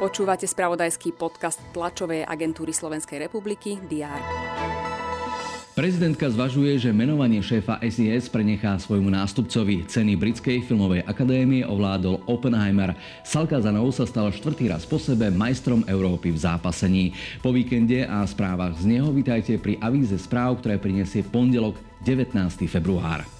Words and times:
Počúvate 0.00 0.48
spravodajský 0.48 1.12
podcast 1.12 1.60
tlačovej 1.76 2.24
agentúry 2.24 2.72
Slovenskej 2.72 3.28
republiky 3.28 3.76
DR. 3.84 4.20
Prezidentka 5.80 6.28
zvažuje, 6.28 6.76
že 6.76 6.92
menovanie 6.92 7.40
šéfa 7.40 7.80
SIS 7.80 8.28
prenechá 8.28 8.76
svojmu 8.76 9.08
nástupcovi. 9.12 9.88
Ceny 9.88 10.12
Britskej 10.18 10.66
filmovej 10.66 11.06
akadémie 11.08 11.64
ovládol 11.64 12.20
Oppenheimer. 12.28 12.92
Salkazanov 13.24 13.92
sa 13.96 14.04
stal 14.04 14.28
štvrtý 14.28 14.68
raz 14.68 14.84
po 14.84 15.00
sebe 15.00 15.32
majstrom 15.32 15.84
Európy 15.88 16.36
v 16.36 16.42
zápasení. 16.42 17.04
Po 17.40 17.48
víkende 17.48 18.04
a 18.04 18.26
správach 18.28 18.76
z 18.76 18.92
neho 18.92 19.08
vítajte 19.08 19.56
pri 19.56 19.80
avíze 19.80 20.20
správ, 20.20 20.60
ktoré 20.60 20.76
prinesie 20.76 21.24
pondelok 21.24 21.80
19. 22.04 22.36
február. 22.68 23.39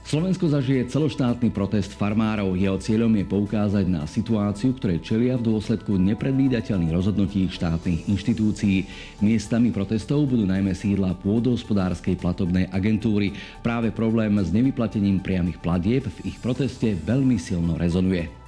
Slovensko 0.00 0.50
zažije 0.50 0.88
celoštátny 0.90 1.54
protest 1.54 1.94
farmárov. 1.94 2.58
Jeho 2.58 2.80
cieľom 2.80 3.12
je 3.14 3.24
poukázať 3.28 3.86
na 3.86 4.08
situáciu, 4.08 4.74
ktoré 4.74 4.98
čelia 4.98 5.36
v 5.36 5.52
dôsledku 5.52 5.94
nepredvídateľných 6.00 6.90
rozhodnutí 6.90 7.46
štátnych 7.46 8.08
inštitúcií. 8.08 8.88
Miestami 9.20 9.70
protestov 9.70 10.26
budú 10.26 10.48
najmä 10.48 10.72
sídla 10.72 11.14
pôdohospodárskej 11.20 12.18
platobnej 12.18 12.66
agentúry. 12.72 13.36
Práve 13.62 13.92
problém 13.92 14.34
s 14.40 14.48
nevyplatením 14.50 15.22
priamých 15.22 15.60
platieb 15.62 16.08
v 16.08 16.32
ich 16.32 16.36
proteste 16.40 16.96
veľmi 16.96 17.36
silno 17.38 17.76
rezonuje. 17.76 18.39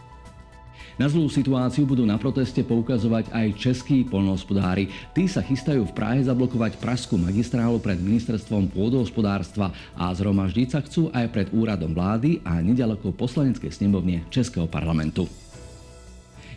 Na 1.00 1.08
zlú 1.08 1.24
situáciu 1.32 1.88
budú 1.88 2.04
na 2.04 2.20
proteste 2.20 2.60
poukazovať 2.60 3.32
aj 3.32 3.46
českí 3.56 4.04
polnohospodári. 4.04 4.92
Tí 5.16 5.24
sa 5.24 5.40
chystajú 5.40 5.88
v 5.88 5.96
Prahe 5.96 6.20
zablokovať 6.20 6.76
praskú 6.76 7.16
magistrálu 7.16 7.80
pred 7.80 7.96
ministerstvom 7.96 8.68
pôdohospodárstva 8.72 9.72
a 9.96 10.12
zhromaždiť 10.12 10.68
sa 10.68 10.80
chcú 10.84 11.08
aj 11.12 11.26
pred 11.32 11.48
úradom 11.50 11.96
vlády 11.96 12.44
a 12.44 12.60
nedaleko 12.60 13.16
poslaneckej 13.16 13.72
snemovne 13.72 14.28
Českého 14.28 14.68
parlamentu. 14.68 15.41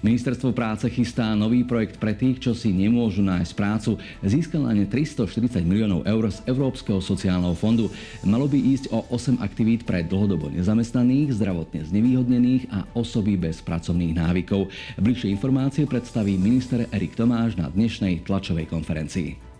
Ministerstvo 0.06 0.53
práce 0.53 0.86
chystá 0.94 1.34
nový 1.34 1.66
projekt 1.66 1.98
pre 1.98 2.14
tých, 2.14 2.38
čo 2.38 2.53
si 2.53 2.70
nemôžu 2.70 3.25
nájsť 3.25 3.58
prácu. 3.58 3.98
Získal 4.22 4.70
na 4.70 4.78
ne 4.78 4.86
340 4.86 5.66
miliónov 5.66 6.06
eur 6.06 6.30
z 6.30 6.45
Európskeho 6.45 7.02
sociálneho 7.02 7.58
fondu. 7.58 7.89
Malo 8.22 8.45
by 8.45 8.53
ísť 8.53 8.94
o 8.94 9.02
8 9.09 9.42
aktivít 9.42 9.81
pre 9.81 10.06
dlhodobo 10.06 10.53
nezamestnaných, 10.53 11.33
zdravotne 11.33 11.89
znevýhodnených 11.89 12.70
a 12.70 12.86
osoby 12.94 13.33
bez 13.33 13.66
pracovných 13.66 14.14
návykov. 14.14 14.70
Bližšie 15.02 15.33
informácie 15.33 15.89
predstaví 15.89 16.38
minister 16.38 16.86
Erik 16.94 17.17
Tomáš 17.17 17.58
na 17.58 17.73
dnešnej 17.73 18.22
tlačovej 18.30 18.70
konferencii. 18.70 19.55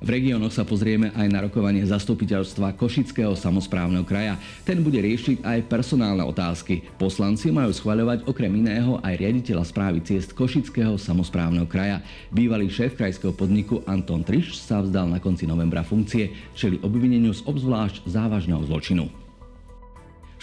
V 0.00 0.08
regiónoch 0.08 0.56
sa 0.56 0.64
pozrieme 0.64 1.12
aj 1.12 1.28
na 1.28 1.44
rokovanie 1.44 1.84
zastupiteľstva 1.84 2.72
Košického 2.72 3.36
samozprávneho 3.36 4.00
kraja. 4.00 4.40
Ten 4.64 4.80
bude 4.80 4.96
riešiť 4.96 5.44
aj 5.44 5.68
personálne 5.68 6.24
otázky. 6.24 6.88
Poslanci 6.96 7.52
majú 7.52 7.68
schvaľovať 7.68 8.24
okrem 8.24 8.48
iného 8.64 8.96
aj 9.04 9.20
riaditeľa 9.20 9.60
správy 9.68 10.00
ciest 10.00 10.32
Košického 10.32 10.96
samozprávneho 10.96 11.68
kraja. 11.68 12.00
Bývalý 12.32 12.72
šéf 12.72 12.96
krajského 12.96 13.36
podniku 13.36 13.84
Anton 13.84 14.24
Triš 14.24 14.56
sa 14.56 14.80
vzdal 14.80 15.04
na 15.04 15.20
konci 15.20 15.44
novembra 15.44 15.84
funkcie, 15.84 16.32
čeli 16.56 16.80
obvineniu 16.80 17.36
z 17.36 17.44
obzvlášť 17.44 18.08
závažného 18.08 18.64
zločinu 18.64 19.29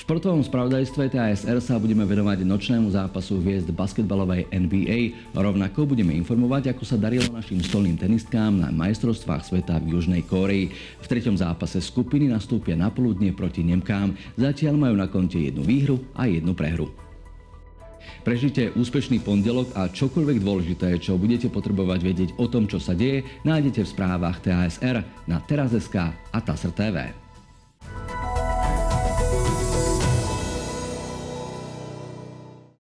športovom 0.07 0.39
spravodajstve 0.39 1.11
TASR 1.11 1.59
sa 1.59 1.75
budeme 1.75 2.07
venovať 2.07 2.47
nočnému 2.47 2.95
zápasu 2.95 3.43
hviezd 3.43 3.67
basketbalovej 3.75 4.47
NBA. 4.55 5.35
Rovnako 5.35 5.83
budeme 5.83 6.15
informovať, 6.15 6.71
ako 6.71 6.87
sa 6.87 6.95
darilo 6.95 7.27
našim 7.27 7.59
stolným 7.59 7.99
tenistkám 7.99 8.55
na 8.55 8.71
majstrovstvách 8.71 9.43
sveta 9.43 9.75
v 9.83 9.99
Južnej 9.99 10.23
Kóreji. 10.23 10.71
V 11.03 11.09
treťom 11.11 11.35
zápase 11.35 11.83
skupiny 11.83 12.31
nastúpia 12.31 12.79
na 12.79 12.87
poludne 12.87 13.35
proti 13.35 13.67
Nemkám. 13.67 14.15
Zatiaľ 14.39 14.79
majú 14.79 14.95
na 14.95 15.11
konte 15.11 15.43
jednu 15.43 15.67
výhru 15.67 15.99
a 16.15 16.23
jednu 16.23 16.55
prehru. 16.55 16.87
Prežite 18.23 18.71
úspešný 18.79 19.19
pondelok 19.27 19.75
a 19.75 19.91
čokoľvek 19.91 20.39
dôležité, 20.39 21.03
čo 21.03 21.19
budete 21.19 21.51
potrebovať 21.51 21.99
vedieť 21.99 22.29
o 22.39 22.47
tom, 22.47 22.63
čo 22.63 22.79
sa 22.79 22.95
deje, 22.95 23.27
nájdete 23.43 23.83
v 23.83 23.91
správach 23.91 24.39
TASR 24.39 25.03
na 25.27 25.43
teraz.sk 25.43 26.15
a 26.15 26.39
TASR 26.39 26.71
TV. 26.71 27.26